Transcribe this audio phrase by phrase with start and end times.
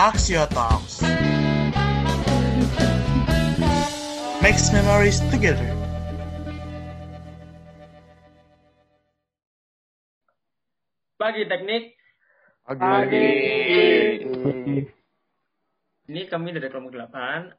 [0.00, 1.04] Axio Talks.
[4.40, 5.68] Makes memories together.
[11.20, 12.00] Pagi teknik.
[12.64, 13.28] Pagi.
[16.08, 17.52] Ini kami dari kelompok 8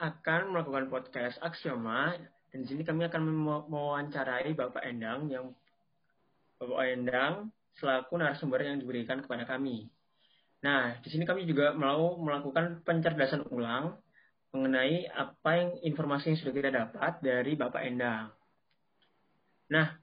[0.00, 2.16] akan melakukan podcast Aksioma
[2.56, 5.52] dan di sini kami akan mem- mewawancarai Bapak Endang yang
[6.56, 9.92] Bapak Endang selaku narasumber yang diberikan kepada kami.
[10.62, 13.98] Nah, di sini kami juga mau melakukan pencerdasan ulang
[14.54, 18.30] mengenai apa yang informasi yang sudah kita dapat dari Bapak Endang.
[19.72, 19.96] Nah,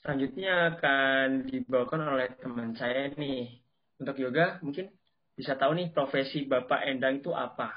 [0.00, 3.60] selanjutnya akan dibawakan oleh teman saya nih.
[4.00, 4.90] Untuk yoga, mungkin
[5.36, 7.74] bisa tahu nih profesi Bapak Endang itu apa?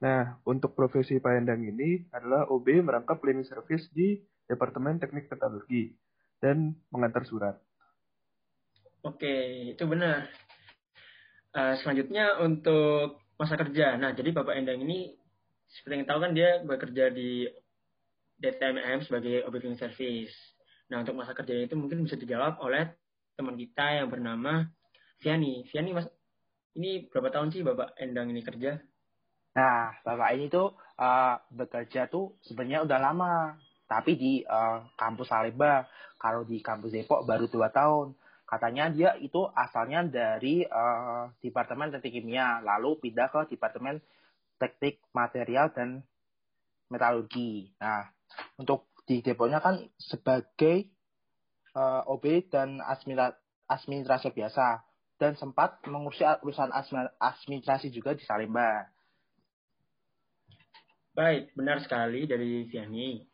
[0.00, 4.16] Nah, untuk profesi Pak Endang ini adalah OB merangkap cleaning service di
[4.48, 5.92] Departemen Teknik Metalurgi
[6.40, 7.60] dan mengantar surat.
[9.04, 10.49] Oke, itu benar.
[11.50, 13.98] Uh, selanjutnya untuk masa kerja.
[13.98, 15.16] Nah, jadi Bapak Endang ini
[15.66, 17.46] seperti yang tahu kan dia bekerja di
[18.38, 20.34] DTMM sebagai OB cleaning service.
[20.90, 22.90] Nah, untuk masa kerja itu mungkin bisa dijawab oleh
[23.38, 24.66] teman kita yang bernama
[25.22, 25.66] Viani.
[25.68, 26.06] Viani, mas,
[26.74, 28.78] ini berapa tahun sih Bapak Endang ini kerja?
[29.54, 33.58] Nah, Bapak ini tuh uh, bekerja tuh sebenarnya udah lama,
[33.90, 35.86] tapi di uh, kampus Salemba.
[36.20, 38.12] Kalau di kampus Depok baru dua tahun.
[38.50, 44.02] Katanya dia itu asalnya dari uh, Departemen Teknik Kimia, lalu pindah ke Departemen
[44.58, 46.02] Teknik Material dan
[46.90, 47.70] Metalurgi.
[47.78, 48.10] Nah,
[48.58, 50.90] untuk di Depoknya kan sebagai
[51.78, 52.82] uh, OB dan
[53.70, 54.82] administrasi biasa
[55.14, 56.74] dan sempat mengurusi urusan
[57.22, 58.90] administrasi juga di Salemba.
[61.14, 63.30] Baik, benar sekali dari Vianney.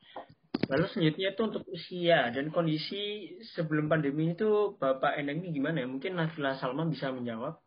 [0.66, 5.86] Lalu selanjutnya itu untuk usia dan kondisi sebelum pandemi itu Bapak Endang ini gimana ya?
[5.86, 7.62] Mungkin Nafila Salma bisa menjawab.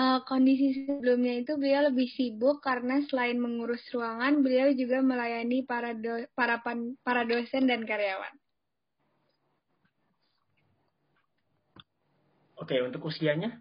[0.00, 5.92] Uh, kondisi sebelumnya itu beliau lebih sibuk karena selain mengurus ruangan, beliau juga melayani para
[5.92, 8.32] do, para pan, para dosen dan karyawan.
[12.56, 13.60] Oke, untuk usianya?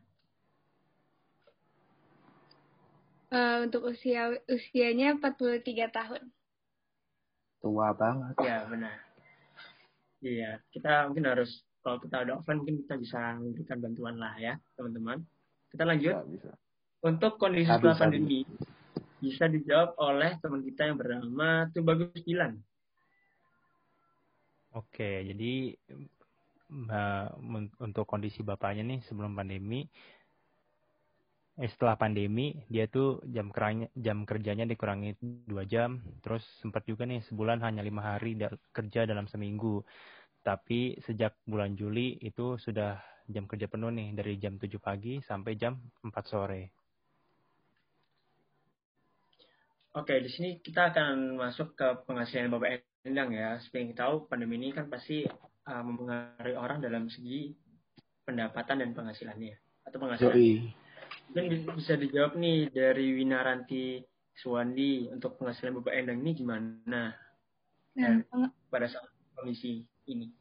[3.35, 6.24] Uh, untuk usia usianya 43 tahun.
[7.59, 8.34] Tua banget.
[8.40, 8.96] Ya, benar.
[10.20, 14.59] Iya, kita mungkin harus kalau kita ada offline mungkin kita bisa memberikan bantuan lah ya,
[14.75, 15.24] teman-teman.
[15.72, 16.16] Kita lanjut.
[16.16, 16.52] Ya, bisa.
[17.00, 18.03] Untuk kondisi Bisa, setelah bisa.
[18.03, 18.40] pandemi
[19.20, 22.56] bisa dijawab oleh teman kita yang bernama Tubagus Dilan.
[24.76, 25.76] Oke, jadi
[27.80, 29.88] untuk kondisi bapaknya nih sebelum pandemi,
[31.68, 37.20] setelah pandemi dia tuh jam keranya, jam kerjanya dikurangi dua jam, terus sempat juga nih
[37.28, 38.40] sebulan hanya lima hari
[38.72, 39.84] kerja dalam seminggu.
[40.40, 42.96] Tapi sejak bulan Juli itu sudah
[43.28, 46.64] jam kerja penuh nih dari jam 7 pagi sampai jam 4 sore.
[50.00, 53.58] Oke, di sini kita akan masuk ke penghasilan Bapak Endang ya.
[53.59, 55.26] Seperti yang kita tahu, pandemi ini kan pasti
[55.68, 57.52] uh, mempengaruhi orang dalam segi
[58.24, 59.56] pendapatan dan penghasilannya
[59.90, 60.36] atau penghasilan.
[60.38, 60.88] Yoi.
[61.29, 64.01] Mungkin bi- bisa dijawab nih dari Winaranti
[64.34, 67.13] Suwandi untuk penghasilan Bapak Endang ini gimana
[68.00, 69.06] Nah, peng- pada saat
[69.38, 70.34] kondisi ini?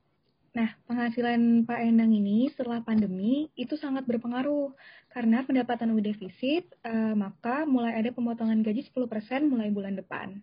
[0.57, 4.73] nah, penghasilan Pak Endang ini setelah pandemi itu sangat berpengaruh
[5.13, 10.41] karena pendapatan udah defisit, eh, maka mulai ada pemotongan gaji 10% mulai bulan depan.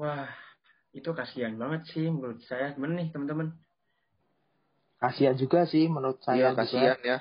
[0.00, 0.28] Wah,
[0.96, 2.72] itu kasihan banget sih menurut saya.
[2.74, 3.48] Gimana nih teman-teman?
[5.02, 7.18] Kasihan juga sih menurut saya Iya kasihan ya.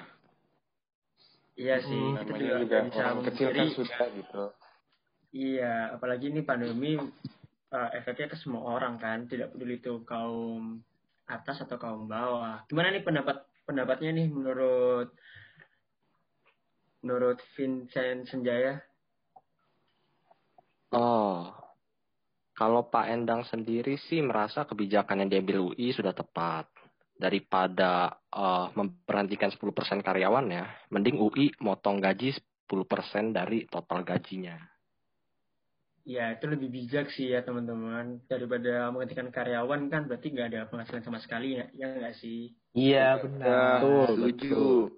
[1.59, 4.43] Iya sih, Hmm, kita Namanya juga juga orang kecil kan sudah gitu.
[5.31, 6.99] Iya, apalagi ini pandemi
[7.71, 10.83] uh, efeknya ke semua orang kan, tidak peduli itu kaum
[11.27, 12.63] atas atau kaum bawah.
[12.67, 15.15] Gimana nih pendapat pendapatnya nih menurut
[17.01, 18.83] menurut Vincent Senjaya?
[20.91, 21.47] Oh,
[22.51, 26.67] kalau Pak Endang sendiri sih merasa kebijakan yang diambil UI sudah tepat.
[27.21, 27.91] Daripada
[28.27, 29.61] eh, memberhentikan 10%
[30.01, 34.57] karyawan ya, mending UI motong gaji 10% dari total gajinya.
[36.01, 38.25] Ya, itu lebih bijak sih ya teman-teman.
[38.25, 42.57] Daripada menghentikan karyawan kan berarti nggak ada penghasilan sama sekali ya, ya nggak sih?
[42.73, 43.77] Iya Ya, benar.
[44.09, 44.89] setuju.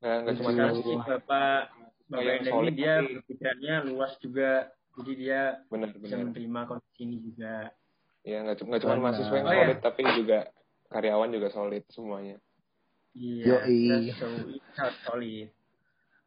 [0.00, 1.60] Nggak, nggak cuma kasih Bapak
[2.08, 4.50] Bapak Yang ini dia tapi- berpikirannya luas juga.
[4.92, 6.24] Jadi dia Benar, bisa benar.
[6.32, 7.56] menerima kondisi ini juga.
[8.24, 9.64] Ya, nggak cuma, mahasiswa yang Oh, iya.
[9.68, 10.38] solid, tapi juga
[10.92, 12.36] karyawan juga solid semuanya.
[13.16, 13.64] Iya,
[14.16, 15.50] solid.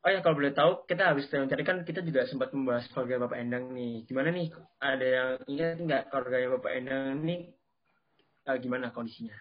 [0.05, 3.41] Oh ya, kalau boleh tahu, kita habis mencari kan kita juga sempat membahas keluarga Bapak
[3.41, 4.05] Endang nih.
[4.05, 7.57] Gimana nih, ada yang ingat nggak keluarga Bapak Endang nih
[8.45, 9.33] eh, gimana kondisinya?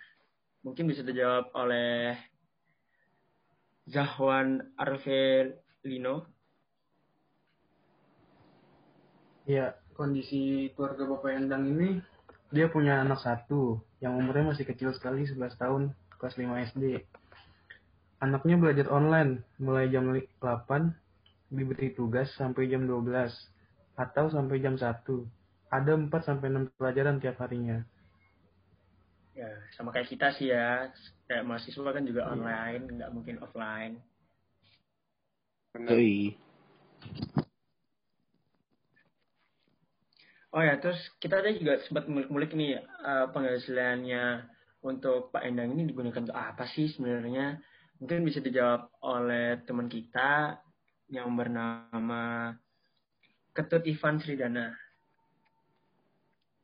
[0.65, 2.17] Mungkin bisa dijawab oleh
[3.85, 6.33] Zahwan Arvelino.
[9.45, 12.01] Ya, kondisi keluarga Bapak Endang ini,
[12.51, 15.83] dia punya anak satu, yang umurnya masih kecil sekali, 11 tahun,
[16.19, 16.85] kelas 5 SD.
[18.21, 20.93] Anaknya belajar online, mulai jam 8,
[21.53, 23.33] diberi tugas sampai jam 12,
[23.95, 25.29] atau sampai jam 1.
[25.71, 27.83] Ada 4 sampai 6 pelajaran tiap harinya.
[29.35, 30.95] Ya, sama kayak kita sih ya.
[31.27, 33.99] Kayak mahasiswa kan juga online, nggak mungkin offline.
[35.75, 36.39] Yoi.
[40.55, 44.47] Oh ya, terus kita tadi juga sempat mulik-mulik nih eh, penghasilannya
[44.87, 47.59] untuk Pak Endang ini digunakan untuk apa sih sebenarnya?
[47.99, 50.63] Mungkin bisa dijawab oleh teman kita
[51.11, 52.55] yang bernama
[53.51, 54.71] Ketut Ivan Sridana.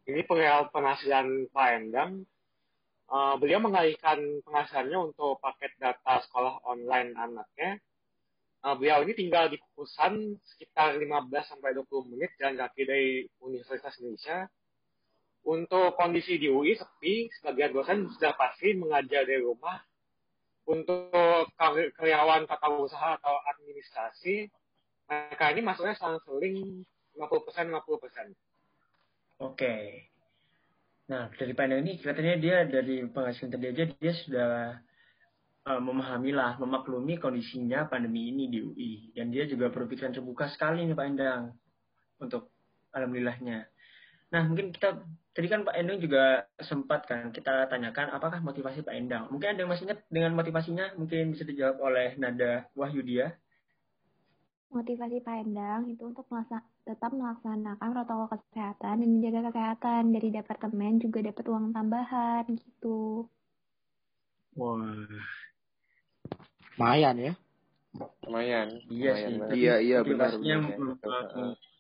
[0.07, 0.23] Ini
[0.71, 2.23] penghasilan Pak Endang.
[3.11, 7.83] Eh, beliau mengalihkan penghasilannya untuk paket data sekolah online anaknya.
[8.61, 13.97] Eh, beliau ini tinggal di kosan sekitar 15 sampai 20 menit jalan kaki dari Universitas
[14.05, 14.45] Indonesia.
[15.49, 19.81] Untuk kondisi di UI sepi, sebagian dosen sudah pasti mengajar dari rumah.
[20.69, 24.53] Untuk kar- karyawan tata usaha atau administrasi,
[25.09, 26.85] mereka ini masuknya selang-seling
[27.17, 28.37] 50% 50%.
[29.41, 30.05] Oke.
[31.09, 34.77] Nah, dari panel ini kelihatannya dia dari penghasilan tadi dia sudah
[35.71, 38.93] eh, memahami lah, memaklumi kondisinya pandemi ini di UI.
[39.15, 41.43] Dan dia juga berpikiran terbuka sekali nih Pak Endang
[42.19, 42.51] untuk
[42.91, 43.71] alhamdulillahnya.
[44.31, 45.03] Nah, mungkin kita
[45.35, 49.25] tadi kan Pak Endang juga sempat kan kita tanyakan apakah motivasi Pak Endang.
[49.31, 50.95] Mungkin ada yang masih ingat dengan motivasinya?
[50.95, 53.35] Mungkin bisa dijawab oleh Nada Wahyudia.
[54.71, 61.03] Motivasi Pak Endang itu untuk melaksa- tetap melaksanakan protokol kesehatan dan menjaga kesehatan dari departemen
[61.03, 63.27] juga dapat uang tambahan gitu.
[64.55, 65.07] Wah,
[66.81, 67.33] Lumayan ya.
[68.25, 68.69] Lumayan.
[68.89, 69.37] iya sih.
[69.53, 70.33] Iya, iya, benar,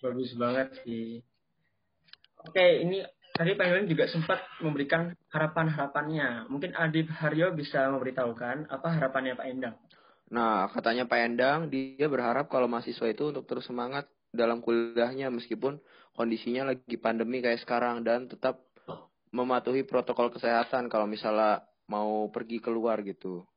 [0.05, 1.25] bagus banget sih.
[2.45, 3.01] Oke, ini
[3.33, 6.53] tadi Pak juga sempat memberikan harapan-harapannya.
[6.53, 9.77] Mungkin Adib Haryo bisa memberitahukan apa harapannya Pak Endang.
[10.29, 14.05] Nah, katanya Pak Endang, dia berharap kalau mahasiswa itu untuk terus semangat
[14.37, 15.81] dalam kuliahnya meskipun
[16.13, 18.61] kondisinya lagi pandemi kayak sekarang dan tetap
[19.33, 23.49] mematuhi protokol kesehatan kalau misalnya mau pergi keluar gitu.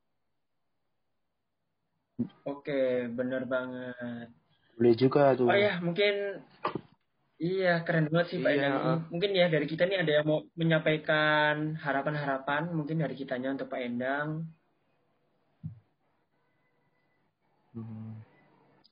[2.46, 4.30] Oke, bener banget.
[4.78, 5.50] Boleh juga tuh.
[5.50, 6.38] Oh ya, mungkin
[7.42, 8.78] iya keren banget sih Pak Iya, Endang.
[8.86, 8.98] ah.
[9.10, 13.82] Mungkin ya dari kita nih ada yang mau menyampaikan harapan-harapan mungkin dari kitanya untuk Pak
[13.82, 14.46] Endang.
[17.74, 18.22] Hmm.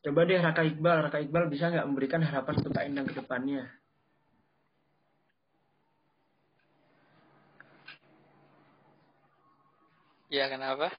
[0.02, 3.70] Coba deh Raka Iqbal, Raka Iqbal bisa nggak memberikan harapan untuk Pak Endang ke depannya?
[10.32, 10.90] Ya, kenapa?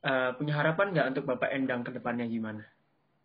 [0.00, 2.64] Eh, punya harapan nggak untuk Bapak Endang ke depannya gimana?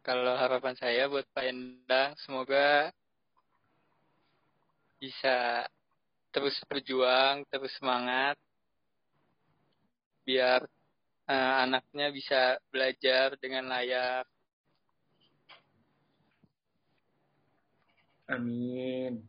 [0.04, 2.92] Kalau harapan saya buat Pak Endang, semoga
[5.00, 5.64] bisa
[6.36, 8.36] terus berjuang, terus semangat,
[10.28, 10.68] biar
[11.32, 14.28] eh, anaknya bisa belajar dengan layak.
[18.28, 19.24] Amin.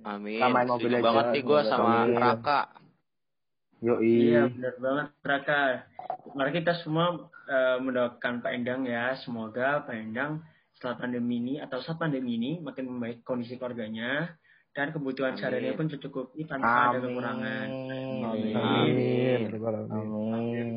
[0.00, 0.40] Amin.
[0.40, 2.16] Sama Setuju aja, banget nih gue sama amin.
[2.16, 2.60] Raka.
[3.84, 4.32] Yoi.
[4.32, 5.62] Iya benar banget Raka.
[6.36, 7.16] Mari kita semua
[7.48, 9.16] eh, mendoakan Pak Endang ya.
[9.24, 10.44] Semoga Pak Endang
[10.76, 14.36] setelah pandemi ini atau saat pandemi ini makin membaik kondisi keluarganya
[14.76, 15.40] dan kebutuhan Amin.
[15.40, 17.04] sehari pun tercukupi tanpa ada Amin.
[17.08, 17.68] kekurangan.
[17.72, 18.52] Amin.
[18.52, 19.48] Amin.
[19.88, 20.76] Amin.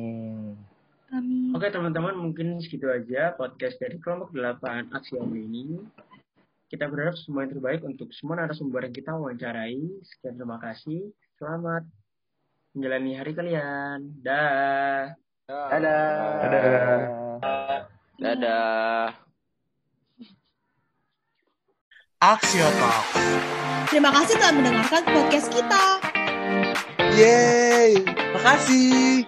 [1.12, 1.52] Amin.
[1.52, 5.84] Oke teman-teman mungkin segitu aja podcast dari kelompok 8 Aksioma ini.
[6.72, 9.76] Kita berharap semua yang terbaik untuk semua narasumber yang kita wawancarai.
[10.08, 11.12] Sekian terima kasih.
[11.36, 11.84] Selamat
[12.72, 14.22] menjalani hari kalian.
[14.24, 15.12] Dah.
[15.50, 16.46] Dadah.
[16.46, 17.00] Dadah.
[18.22, 19.10] Dadah.
[22.22, 23.04] Axio Talk.
[23.90, 25.84] Terima kasih telah mendengarkan podcast kita.
[27.18, 27.98] Yeay,
[28.30, 29.26] makasih.